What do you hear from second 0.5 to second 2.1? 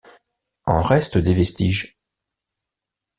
En reste des vestiges.